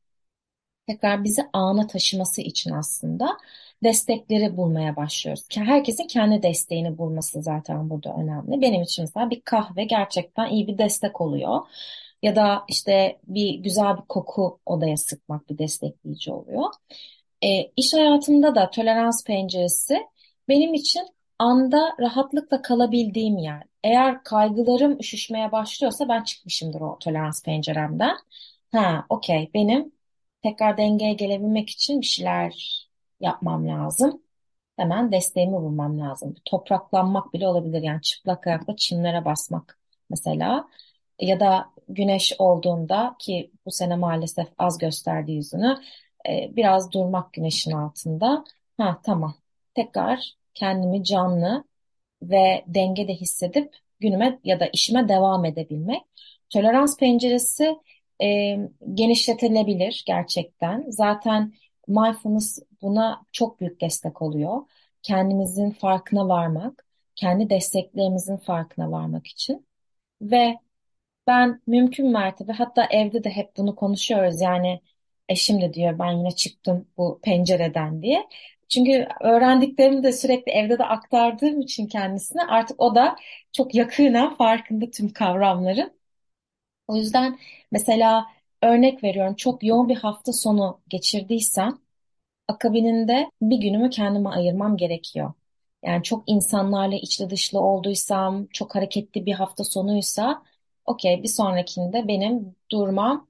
[0.87, 3.37] Tekrar bizi ana taşıması için aslında
[3.83, 5.43] destekleri bulmaya başlıyoruz.
[5.55, 8.61] Herkesin kendi desteğini bulması zaten burada önemli.
[8.61, 11.59] Benim için mesela bir kahve gerçekten iyi bir destek oluyor.
[12.23, 16.63] Ya da işte bir güzel bir koku odaya sıkmak bir destekleyici oluyor.
[17.43, 19.97] E, iş hayatımda da tolerans penceresi
[20.49, 21.01] benim için
[21.39, 23.63] anda rahatlıkla kalabildiğim yer.
[23.83, 28.17] Eğer kaygılarım üşüşmeye başlıyorsa ben çıkmışımdır o tolerans penceremden.
[28.71, 29.51] Ha, okey.
[29.53, 29.91] Benim
[30.43, 32.53] tekrar dengeye gelebilmek için bir şeyler
[33.19, 34.21] yapmam lazım.
[34.77, 36.35] hemen desteğimi bulmam lazım.
[36.45, 40.67] Topraklanmak bile olabilir yani çıplak ayakla çimlere basmak mesela
[41.19, 45.77] ya da güneş olduğunda ki bu sene maalesef az gösterdi yüzünü
[46.29, 48.43] e, biraz durmak güneşin altında.
[48.77, 49.35] Ha tamam
[49.75, 51.63] tekrar kendimi canlı
[52.21, 56.01] ve dengede hissedip günüme ya da işime devam edebilmek.
[56.49, 57.75] Tolerans penceresi
[58.21, 58.57] e,
[58.93, 60.85] genişletilebilir gerçekten.
[60.89, 61.53] Zaten
[61.87, 64.61] mindfulness buna çok büyük destek oluyor.
[65.03, 69.67] Kendimizin farkına varmak, kendi desteklerimizin farkına varmak için.
[70.21, 70.57] Ve
[71.27, 74.41] ben mümkün mertebe hatta evde de hep bunu konuşuyoruz.
[74.41, 74.81] Yani
[75.29, 78.27] eşim de diyor ben yine çıktım bu pencereden diye.
[78.69, 83.15] Çünkü öğrendiklerimi de sürekli evde de aktardığım için kendisine artık o da
[83.51, 86.00] çok yakından farkında tüm kavramların.
[86.91, 87.39] O yüzden
[87.71, 88.25] mesela
[88.63, 91.79] örnek veriyorum çok yoğun bir hafta sonu geçirdiysem
[92.47, 95.33] akabininde bir günümü kendime ayırmam gerekiyor.
[95.83, 100.43] Yani çok insanlarla içli dışlı olduysam, çok hareketli bir hafta sonuysa,
[100.85, 103.27] okey bir sonrakinde benim durmam,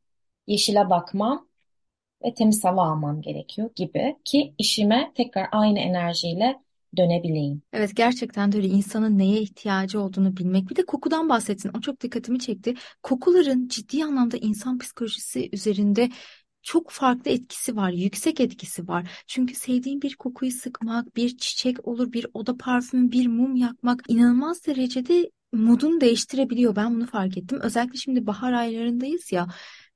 [0.47, 1.47] yeşile bakmam
[2.25, 6.61] ve temiz hava almam gerekiyor gibi ki işime tekrar aynı enerjiyle
[6.97, 7.61] dönebileyim.
[7.73, 10.69] Evet gerçekten de öyle insanın neye ihtiyacı olduğunu bilmek.
[10.69, 11.71] Bir de kokudan bahsettin.
[11.77, 12.73] O çok dikkatimi çekti.
[13.03, 16.09] Kokuların ciddi anlamda insan psikolojisi üzerinde
[16.63, 19.23] çok farklı etkisi var, yüksek etkisi var.
[19.27, 24.67] Çünkü sevdiğin bir kokuyu sıkmak, bir çiçek olur, bir oda parfümü, bir mum yakmak inanılmaz
[24.67, 26.75] derecede modunu değiştirebiliyor.
[26.75, 27.59] Ben bunu fark ettim.
[27.61, 29.47] Özellikle şimdi bahar aylarındayız ya.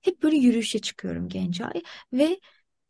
[0.01, 1.81] Hep böyle yürüyüşe çıkıyorum Gencay
[2.13, 2.39] ve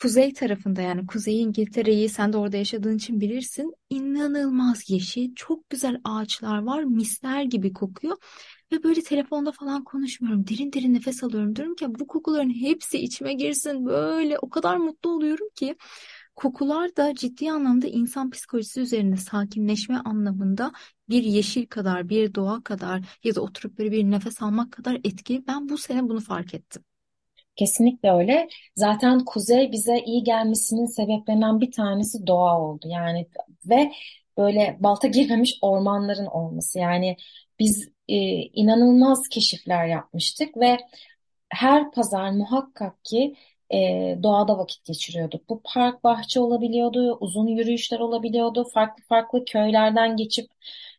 [0.01, 3.73] kuzey tarafında yani Kuzey İngiltere'yi sen de orada yaşadığın için bilirsin.
[3.89, 8.17] İnanılmaz yeşil, çok güzel ağaçlar var, misler gibi kokuyor.
[8.71, 10.47] Ve böyle telefonda falan konuşmuyorum.
[10.47, 11.55] Derin derin nefes alıyorum.
[11.55, 13.85] Diyorum ki bu kokuların hepsi içime girsin.
[13.85, 15.75] Böyle o kadar mutlu oluyorum ki.
[16.35, 20.71] Kokular da ciddi anlamda insan psikolojisi üzerinde sakinleşme anlamında
[21.09, 25.47] bir yeşil kadar, bir doğa kadar ya da oturup böyle bir nefes almak kadar etkili.
[25.47, 26.83] Ben bu sene bunu fark ettim.
[27.55, 28.47] Kesinlikle öyle.
[28.75, 32.87] Zaten kuzey bize iyi gelmesinin sebeplerinden bir tanesi doğa oldu.
[32.89, 33.27] Yani
[33.65, 33.91] ve
[34.37, 36.79] böyle balta girmemiş ormanların olması.
[36.79, 37.17] Yani
[37.59, 40.77] biz e, inanılmaz keşifler yapmıştık ve
[41.49, 43.35] her pazar muhakkak ki
[43.73, 43.77] e,
[44.23, 45.49] doğada vakit geçiriyorduk.
[45.49, 50.51] Bu park bahçe olabiliyordu, uzun yürüyüşler olabiliyordu, farklı farklı köylerden geçip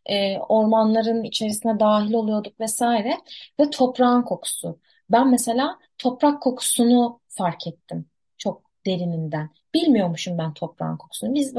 [0.06, 3.18] e, ormanların içerisine dahil oluyorduk vesaire
[3.60, 4.80] ve toprağın kokusu.
[5.10, 8.06] Ben mesela toprak kokusunu fark ettim
[8.38, 9.50] çok derininden.
[9.74, 11.34] Bilmiyormuşum ben toprağın kokusunu.
[11.34, 11.54] Biz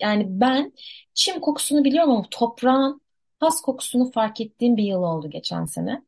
[0.00, 0.72] yani ben
[1.14, 3.00] çim kokusunu biliyorum ama toprağın
[3.40, 6.02] has kokusunu fark ettiğim bir yıl oldu geçen sene.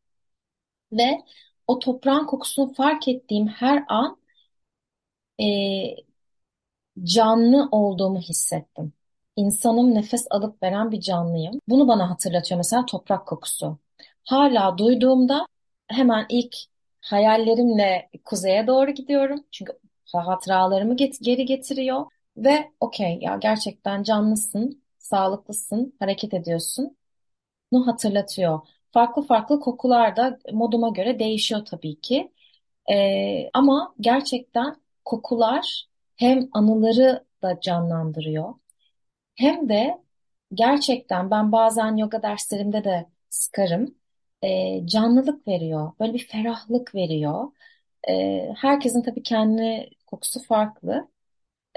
[0.93, 1.23] Ve
[1.67, 4.19] o toprağın kokusunu fark ettiğim her an
[5.39, 5.47] e,
[7.05, 8.93] canlı olduğumu hissettim.
[9.37, 11.61] İnsanım nefes alıp veren bir canlıyım.
[11.69, 13.79] Bunu bana hatırlatıyor mesela toprak kokusu.
[14.25, 15.47] Hala duyduğumda
[15.89, 16.57] hemen ilk
[17.05, 19.45] hayallerimle kuzeye doğru gidiyorum.
[19.53, 19.73] Çünkü
[20.13, 22.07] hatıralarımı get geri getiriyor.
[22.37, 26.97] Ve okey ya gerçekten canlısın, sağlıklısın, hareket ediyorsun.
[27.73, 28.61] Nu hatırlatıyor.
[28.93, 32.33] Farklı farklı kokular da moduma göre değişiyor tabii ki.
[32.93, 35.87] Ee, ama gerçekten kokular
[36.17, 38.55] hem anıları da canlandırıyor.
[39.37, 39.99] Hem de
[40.55, 43.95] gerçekten ben bazen yoga derslerimde de sıkarım.
[44.45, 45.93] Ee, canlılık veriyor.
[46.01, 47.53] Böyle bir ferahlık veriyor.
[48.11, 51.09] Ee, herkesin tabii kendi kokusu farklı.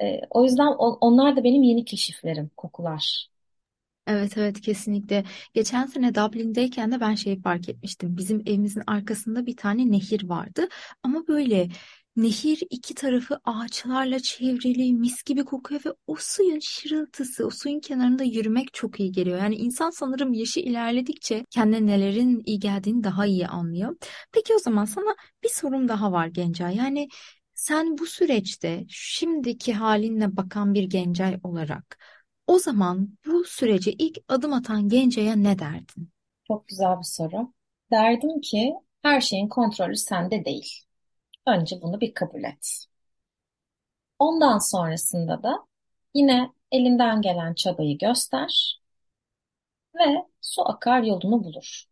[0.02, 3.30] Ee, o yüzden on- onlar da benim yeni keşiflerim, kokular.
[4.08, 5.24] Evet evet kesinlikle.
[5.54, 8.18] Geçen sene Dublin'deyken de ben şeyi fark etmiştim.
[8.18, 10.68] Bizim evimizin arkasında bir tane nehir vardı.
[11.04, 11.70] Ama böyle
[12.18, 18.24] nehir iki tarafı ağaçlarla çevrili, mis gibi kokuyor ve o suyun şırıltısı, o suyun kenarında
[18.24, 19.38] yürümek çok iyi geliyor.
[19.40, 23.96] Yani insan sanırım yaşı ilerledikçe kendine nelerin iyi geldiğini daha iyi anlıyor.
[24.32, 26.76] Peki o zaman sana bir sorum daha var Gencay.
[26.76, 27.08] Yani
[27.54, 31.98] sen bu süreçte şimdiki halinle bakan bir Gencay olarak
[32.48, 36.10] o zaman bu sürece ilk adım atan Gencay'a ne derdin?
[36.48, 37.54] Çok güzel bir soru.
[37.92, 40.87] Derdim ki her şeyin kontrolü sende değil.
[41.48, 42.88] Önce bunu bir kabul et.
[44.20, 45.66] Ondan sonrasında da
[46.14, 48.80] yine elinden gelen çabayı göster
[49.96, 51.84] ve su akar yolunu bulur.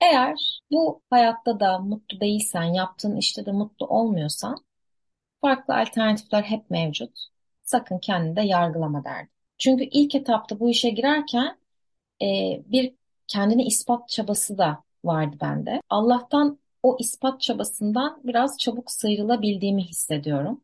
[0.00, 4.64] Eğer bu hayatta da mutlu değilsen, yaptığın işte de mutlu olmuyorsan,
[5.40, 7.18] farklı alternatifler hep mevcut.
[7.64, 9.32] Sakın kendini de yargılama derdim.
[9.58, 11.58] Çünkü ilk etapta bu işe girerken
[12.22, 12.26] e,
[12.66, 12.94] bir
[13.28, 15.82] kendini ispat çabası da vardı bende.
[15.90, 20.60] Allah'tan o ispat çabasından biraz çabuk sıyrılabildiğimi hissediyorum.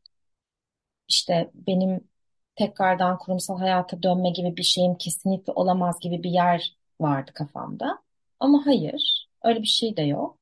[1.08, 2.08] İşte benim
[2.56, 8.02] tekrardan kurumsal hayata dönme gibi bir şeyim kesinlikle olamaz gibi bir yer vardı kafamda.
[8.40, 10.38] Ama hayır, öyle bir şey de yok.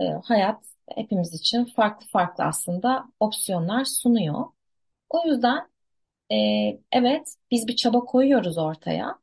[0.00, 0.64] E, hayat
[0.96, 4.44] hepimiz için farklı farklı aslında opsiyonlar sunuyor.
[5.10, 5.70] O yüzden
[6.32, 6.36] e,
[6.92, 9.18] evet biz bir çaba koyuyoruz ortaya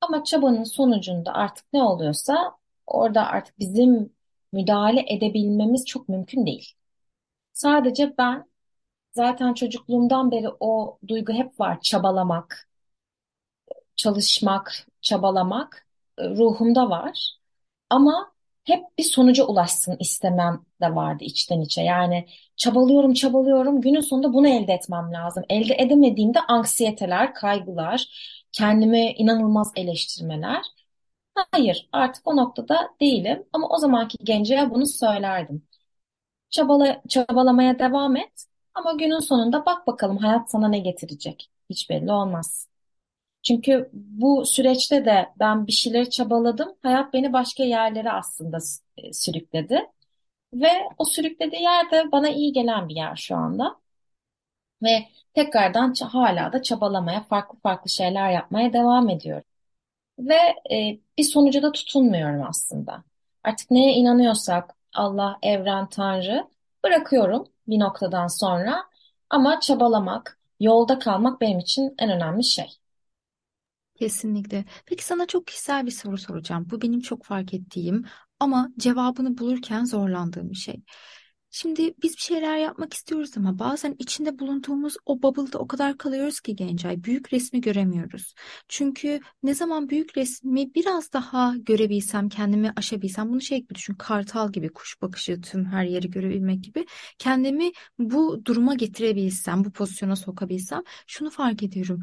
[0.00, 4.12] ama çabanın sonucunda artık ne oluyorsa orada artık bizim
[4.54, 6.72] müdahale edebilmemiz çok mümkün değil.
[7.52, 8.44] Sadece ben
[9.12, 12.68] zaten çocukluğumdan beri o duygu hep var çabalamak,
[13.96, 15.86] çalışmak, çabalamak
[16.18, 17.30] e, ruhumda var.
[17.90, 18.32] Ama
[18.64, 21.82] hep bir sonuca ulaşsın istemem de vardı içten içe.
[21.82, 23.80] Yani çabalıyorum, çabalıyorum.
[23.80, 25.44] Günün sonunda bunu elde etmem lazım.
[25.50, 28.06] Elde edemediğimde anksiyeteler, kaygılar,
[28.52, 30.62] kendime inanılmaz eleştirmeler.
[31.34, 33.46] Hayır, artık o noktada değilim.
[33.52, 35.62] Ama o zamanki genceye bunu söylerdim.
[36.50, 38.46] Çabala, çabalamaya devam et.
[38.74, 41.50] Ama günün sonunda bak bakalım hayat sana ne getirecek.
[41.70, 42.68] Hiç belli olmaz.
[43.42, 46.76] Çünkü bu süreçte de ben bir şeyleri çabaladım.
[46.82, 48.58] Hayat beni başka yerlere aslında
[48.98, 49.80] e, sürükledi.
[50.54, 50.68] Ve
[50.98, 53.76] o sürüklediği yer de bana iyi gelen bir yer şu anda.
[54.82, 59.44] Ve tekrardan hala da çabalamaya, farklı farklı şeyler yapmaya devam ediyorum.
[60.18, 60.34] Ve
[60.72, 63.04] e, bir sonuca da tutunmuyorum aslında.
[63.44, 66.48] Artık neye inanıyorsak Allah, evren, Tanrı
[66.84, 68.84] bırakıyorum bir noktadan sonra.
[69.30, 72.68] Ama çabalamak, yolda kalmak benim için en önemli şey.
[73.94, 74.64] Kesinlikle.
[74.86, 76.66] Peki sana çok kişisel bir soru soracağım.
[76.70, 78.04] Bu benim çok fark ettiğim
[78.40, 80.82] ama cevabını bulurken zorlandığım bir şey.
[81.56, 86.40] Şimdi biz bir şeyler yapmak istiyoruz ama bazen içinde bulunduğumuz o bubble'da o kadar kalıyoruz
[86.40, 88.34] ki Gencay, büyük resmi göremiyoruz.
[88.68, 94.52] Çünkü ne zaman büyük resmi biraz daha görebilsem, kendimi aşabilsem, bunu şey gibi düşün, kartal
[94.52, 96.86] gibi, kuş bakışı tüm her yeri görebilmek gibi,
[97.18, 102.02] kendimi bu duruma getirebilsem, bu pozisyona sokabilsem, şunu fark ediyorum.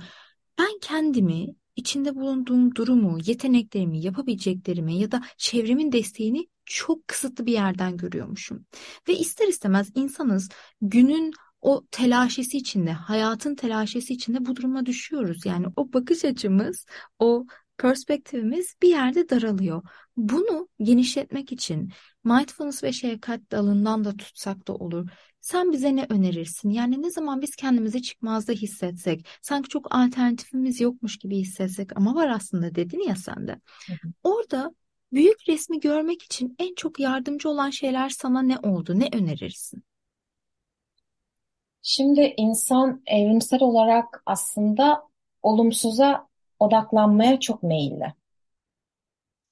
[0.59, 7.97] Ben kendimi içinde bulunduğum durumu, yeteneklerimi, yapabileceklerimi ya da çevremin desteğini çok kısıtlı bir yerden
[7.97, 8.65] görüyormuşum.
[9.09, 10.49] Ve ister istemez insanız
[10.81, 15.45] günün o telaşesi içinde, hayatın telaşesi içinde bu duruma düşüyoruz.
[15.45, 16.85] Yani o bakış açımız,
[17.19, 17.45] o
[17.77, 19.83] perspektifimiz bir yerde daralıyor.
[20.17, 21.91] Bunu genişletmek için
[22.23, 25.09] mindfulness ve şefkat dalından da tutsak da olur.
[25.41, 26.69] Sen bize ne önerirsin?
[26.69, 32.27] Yani ne zaman biz kendimizi çıkmazda hissetsek, sanki çok alternatifimiz yokmuş gibi hissetsek ama var
[32.29, 33.61] aslında dedin ya sen de.
[34.23, 34.71] Orada
[35.13, 38.99] büyük resmi görmek için en çok yardımcı olan şeyler sana ne oldu?
[38.99, 39.83] Ne önerirsin?
[41.81, 45.03] Şimdi insan evrimsel olarak aslında
[45.43, 46.27] olumsuza
[46.59, 48.13] odaklanmaya çok meyilli.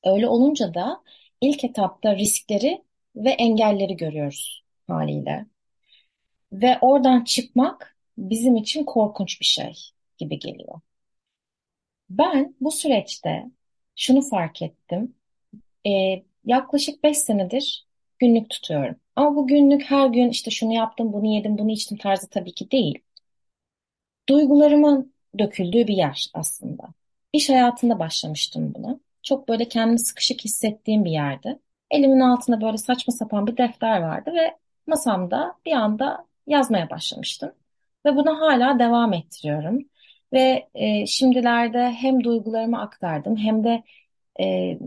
[0.03, 1.03] Öyle olunca da
[1.41, 2.83] ilk etapta riskleri
[3.15, 5.45] ve engelleri görüyoruz haliyle.
[6.53, 9.73] Ve oradan çıkmak bizim için korkunç bir şey
[10.17, 10.79] gibi geliyor.
[12.09, 13.45] Ben bu süreçte
[13.95, 15.15] şunu fark ettim.
[15.87, 17.87] Ee, yaklaşık 5 senedir
[18.19, 18.95] günlük tutuyorum.
[19.15, 22.71] Ama bu günlük her gün işte şunu yaptım, bunu yedim, bunu içtim tarzı tabii ki
[22.71, 22.99] değil.
[24.29, 26.83] Duygularımın döküldüğü bir yer aslında.
[27.33, 28.99] İş hayatında başlamıştım buna.
[29.23, 31.59] Çok böyle kendimi sıkışık hissettiğim bir yerde.
[31.91, 37.51] Elimin altında böyle saçma sapan bir defter vardı ve masamda bir anda yazmaya başlamıştım.
[38.05, 39.79] Ve buna hala devam ettiriyorum.
[40.33, 43.83] Ve e, şimdilerde hem duygularımı aktardım hem de
[44.41, 44.79] e,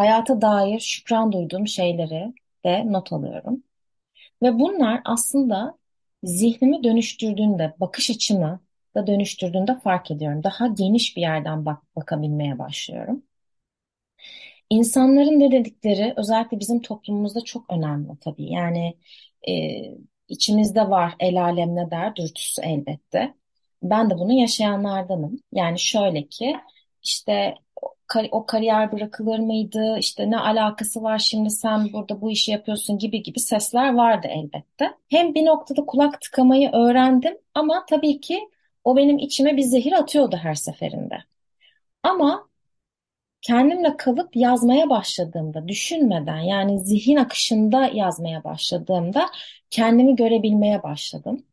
[0.00, 2.34] hayata dair şükran duyduğum şeyleri
[2.64, 3.62] de not alıyorum.
[4.42, 5.78] Ve bunlar aslında
[6.24, 8.60] zihnimi dönüştürdüğünde, bakış açımı
[8.96, 10.44] da dönüştürdüğünde fark ediyorum.
[10.44, 13.22] Daha geniş bir yerden bak bakabilmeye başlıyorum.
[14.70, 18.52] İnsanların ne dedikleri özellikle bizim toplumumuzda çok önemli tabii.
[18.52, 18.96] Yani
[19.48, 19.52] e,
[20.28, 23.34] içimizde var el alem ne der dürtüsü elbette.
[23.82, 25.40] Ben de bunu yaşayanlardanım.
[25.52, 26.56] Yani şöyle ki
[27.02, 27.54] işte
[28.30, 29.96] o kariyer bırakılır mıydı?
[29.98, 34.94] İşte ne alakası var şimdi sen burada bu işi yapıyorsun gibi gibi sesler vardı elbette.
[35.08, 38.48] Hem bir noktada kulak tıkamayı öğrendim ama tabii ki
[38.84, 41.18] o benim içime bir zehir atıyordu her seferinde.
[42.02, 42.48] Ama
[43.42, 49.30] kendimle kalıp yazmaya başladığımda, düşünmeden yani zihin akışında yazmaya başladığımda
[49.70, 51.46] kendimi görebilmeye başladım.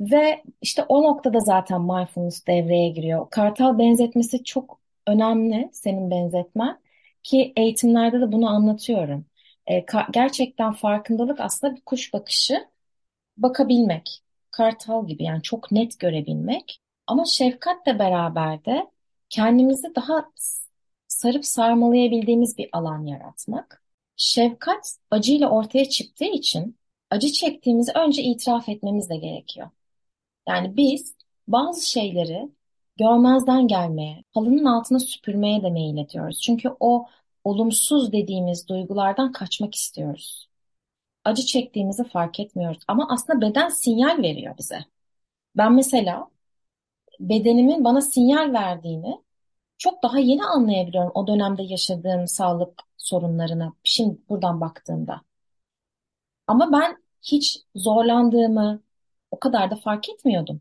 [0.00, 3.30] Ve işte o noktada zaten mindfulness devreye giriyor.
[3.30, 4.77] Kartal benzetmesi çok
[5.08, 6.80] önemli senin benzetmen
[7.22, 9.26] ki eğitimlerde de bunu anlatıyorum.
[9.70, 12.68] E, gerçekten farkındalık aslında bir kuş bakışı
[13.36, 14.22] bakabilmek.
[14.50, 16.80] Kartal gibi yani çok net görebilmek.
[17.06, 18.90] Ama şefkatle beraber de
[19.28, 20.30] kendimizi daha
[21.08, 23.82] sarıp sarmalayabildiğimiz bir alan yaratmak.
[24.16, 26.78] Şefkat acıyla ortaya çıktığı için
[27.10, 29.70] acı çektiğimizi önce itiraf etmemiz de gerekiyor.
[30.48, 31.16] Yani biz
[31.48, 32.48] bazı şeyleri
[32.98, 36.40] görmezden gelmeye, halının altına süpürmeye de meyil ediyoruz.
[36.40, 37.06] Çünkü o
[37.44, 40.48] olumsuz dediğimiz duygulardan kaçmak istiyoruz.
[41.24, 44.78] Acı çektiğimizi fark etmiyoruz ama aslında beden sinyal veriyor bize.
[45.56, 46.28] Ben mesela
[47.20, 49.22] bedenimin bana sinyal verdiğini
[49.78, 55.22] çok daha yeni anlayabiliyorum o dönemde yaşadığım sağlık sorunlarını şimdi buradan baktığımda.
[56.46, 58.82] Ama ben hiç zorlandığımı
[59.30, 60.60] o kadar da fark etmiyordum.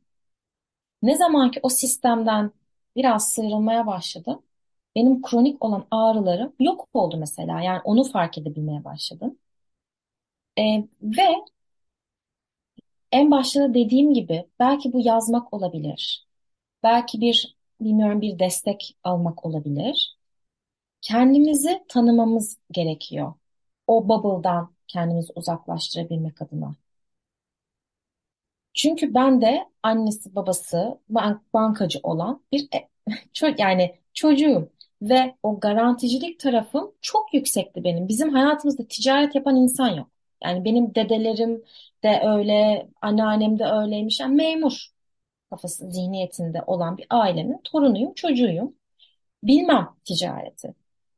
[1.01, 2.51] Ne zaman ki o sistemden
[2.95, 4.41] biraz sıyrılmaya başladım,
[4.95, 7.61] benim kronik olan ağrılarım yok oldu mesela.
[7.61, 9.37] Yani onu fark edebilmeye başladım.
[10.57, 11.27] Ee, ve
[13.11, 16.27] en başta da dediğim gibi belki bu yazmak olabilir.
[16.83, 20.17] Belki bir bilmiyorum bir destek almak olabilir.
[21.01, 23.33] Kendimizi tanımamız gerekiyor.
[23.87, 26.75] O bubble'dan kendimizi uzaklaştırabilmek adına.
[28.77, 32.89] Çünkü ben de annesi babası bank, bankacı olan bir e,
[33.57, 34.69] yani çocuğum
[35.01, 38.07] ve o garanticilik tarafım çok yüksekti benim.
[38.07, 40.07] Bizim hayatımızda ticaret yapan insan yok.
[40.43, 41.63] Yani benim dedelerim
[42.03, 44.19] de öyle, anneannem de öyleymiş.
[44.19, 44.87] Yani memur
[45.49, 48.75] kafası zihniyetinde olan bir ailenin torunuyum, çocuğuyum.
[49.43, 50.75] Bilmem ticareti.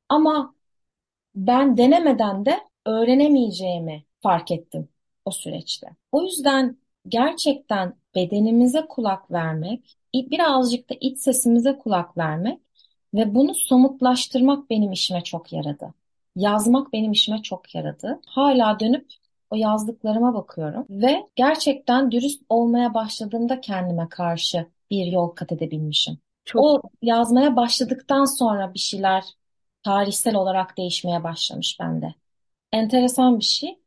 [0.10, 0.56] Ama
[1.36, 4.90] ben denemeden de öğrenemeyeceğimi fark ettim
[5.26, 5.88] o süreçte.
[6.12, 6.78] O yüzden
[7.10, 12.60] gerçekten bedenimize kulak vermek, birazcık da iç sesimize kulak vermek
[13.14, 15.94] ve bunu somutlaştırmak benim işime çok yaradı.
[16.36, 18.20] Yazmak benim işime çok yaradı.
[18.28, 19.08] Hala dönüp
[19.50, 26.18] o yazdıklarıma bakıyorum ve gerçekten dürüst olmaya başladığımda kendime karşı bir yol kat edebilmişim.
[26.46, 26.64] Çok...
[26.64, 29.24] O yazmaya başladıktan sonra bir şeyler
[29.84, 32.14] tarihsel olarak değişmeye başlamış bende.
[32.72, 33.80] Enteresan bir şey.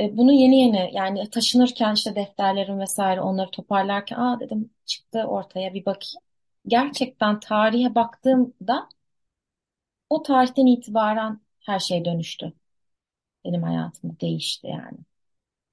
[0.00, 5.74] E, bunu yeni yeni yani taşınırken işte defterlerim vesaire onları toparlarken aa dedim çıktı ortaya
[5.74, 6.22] bir bakayım.
[6.66, 8.88] Gerçekten tarihe baktığımda
[10.10, 12.52] o tarihten itibaren her şey dönüştü.
[13.44, 14.98] Benim hayatımda değişti yani.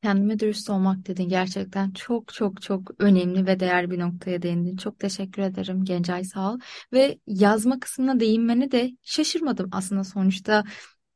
[0.04, 4.78] Kendime dürüst olmak dedin gerçekten çok çok çok önemli ve değerli bir noktaya değindin.
[4.78, 6.60] Çok teşekkür ederim Gencay sağ ol.
[6.94, 10.64] Ve yazma kısmına değinmene de şaşırmadım aslında sonuçta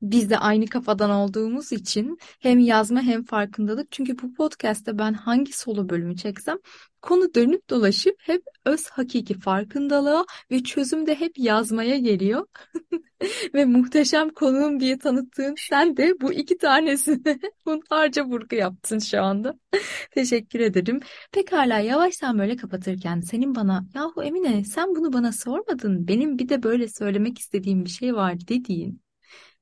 [0.01, 3.91] biz de aynı kafadan olduğumuz için hem yazma hem farkındalık.
[3.91, 6.57] Çünkü bu podcast'te ben hangi solo bölümü çeksem
[7.01, 12.45] konu dönüp dolaşıp hep öz hakiki farkındalığa ve çözüm de hep yazmaya geliyor.
[13.53, 19.59] Ve muhteşem konuğum diye tanıttığın sen de bu iki tanesini bunlarca vurgu yaptın şu anda.
[20.11, 20.99] Teşekkür ederim.
[21.31, 26.07] Pekala yavaştan böyle kapatırken senin bana yahu Emine sen bunu bana sormadın.
[26.07, 29.01] Benim bir de böyle söylemek istediğim bir şey var dediğin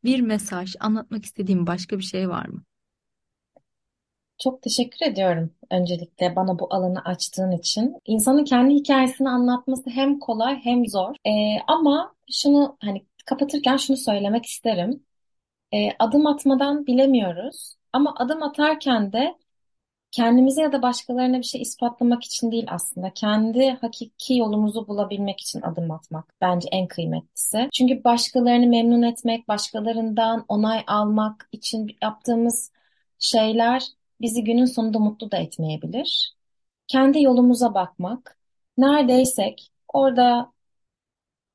[0.04, 2.64] bir mesaj, anlatmak istediğim başka bir şey var mı?
[4.43, 7.95] Çok teşekkür ediyorum öncelikle bana bu alanı açtığın için.
[8.06, 11.16] İnsanın kendi hikayesini anlatması hem kolay hem zor.
[11.26, 15.04] Ee, ama şunu hani kapatırken şunu söylemek isterim.
[15.74, 17.76] Ee, adım atmadan bilemiyoruz.
[17.93, 19.36] Ama adım atarken de
[20.18, 23.13] kendimize ya da başkalarına bir şey ispatlamak için değil aslında.
[23.13, 27.70] Kendi hakiki yolumuzu bulabilmek için adım atmak bence en kıymetlisi.
[27.74, 32.72] Çünkü başkalarını memnun etmek, başkalarından onay almak için yaptığımız
[33.20, 33.84] şeyler
[34.22, 36.36] bizi günün sonunda mutlu da etmeyebilir.
[36.88, 38.39] Kendi yolumuza bakmak,
[38.78, 40.53] neredeysek orada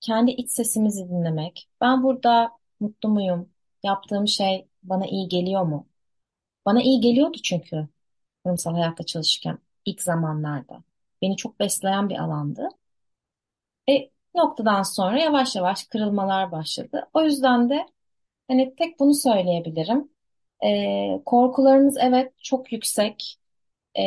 [0.01, 1.69] kendi iç sesimizi dinlemek.
[1.81, 2.51] Ben burada
[2.81, 3.51] mutlu muyum?
[3.83, 5.89] Yaptığım şey bana iyi geliyor mu?
[6.67, 7.89] Bana iyi geliyordu çünkü
[8.45, 10.83] kurumsal hayatta çalışırken ilk zamanlarda.
[11.23, 12.69] Beni çok besleyen bir alandı.
[13.91, 17.09] E, noktadan sonra yavaş yavaş kırılmalar başladı.
[17.15, 17.87] O yüzden de
[18.49, 20.11] hani tek bunu söyleyebilirim.
[20.65, 23.39] E, korkularımız evet çok yüksek.
[23.99, 24.03] E,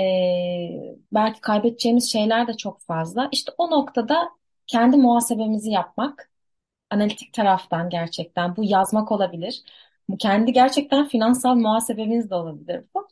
[1.14, 3.30] belki kaybedeceğimiz şeyler de çok fazla.
[3.32, 4.30] İşte o noktada
[4.68, 6.32] kendi muhasebemizi yapmak,
[6.92, 9.64] analitik taraftan gerçekten bu yazmak olabilir.
[10.10, 13.08] Bu kendi gerçekten finansal muhasebemiz de olabilir bu.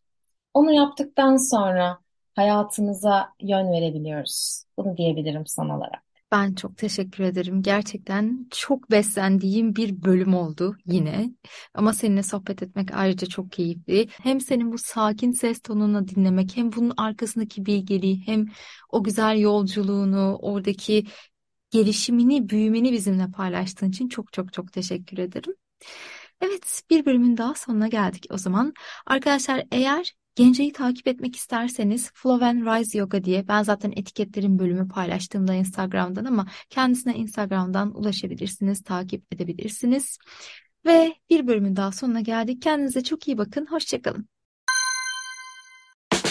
[0.53, 1.99] Onu yaptıktan sonra
[2.35, 4.63] hayatımıza yön verebiliyoruz.
[4.77, 6.03] Bunu diyebilirim son olarak.
[6.31, 7.61] Ben çok teşekkür ederim.
[7.61, 11.29] Gerçekten çok beslendiğim bir bölüm oldu yine.
[11.73, 14.07] Ama seninle sohbet etmek ayrıca çok keyifli.
[14.23, 18.45] Hem senin bu sakin ses tonunu dinlemek, hem bunun arkasındaki bilgeliği, hem
[18.89, 21.05] o güzel yolculuğunu, oradaki
[21.71, 25.53] gelişimini, büyümeni bizimle paylaştığın için çok çok çok teşekkür ederim.
[26.41, 28.73] Evet, bir bölümün daha sonuna geldik o zaman.
[29.05, 34.87] Arkadaşlar eğer Gencayı takip etmek isterseniz Flow and Rise Yoga diye ben zaten etiketlerin bölümü
[34.87, 40.17] paylaştığımda Instagram'dan ama kendisine Instagram'dan ulaşabilirsiniz, takip edebilirsiniz.
[40.85, 42.61] Ve bir bölümün daha sonuna geldik.
[42.61, 43.65] Kendinize çok iyi bakın.
[43.65, 44.32] Hoşçakalın.